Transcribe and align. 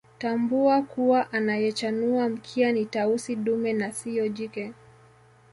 Tambua 0.19 0.81
kuwa 0.81 1.31
anayechanua 1.33 2.29
mkia 2.29 2.71
ni 2.71 2.85
Tausi 2.85 3.35
dume 3.35 3.73
na 3.73 3.91
siyo 3.91 4.27
jike 4.29 4.73